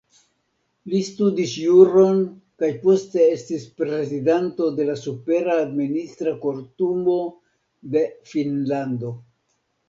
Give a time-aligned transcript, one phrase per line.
[0.91, 2.23] Li studis juron
[2.63, 7.19] kaj poste estis prezidanto de la Supera Administra Kortumo
[7.95, 8.03] de
[8.33, 9.15] Finnlando.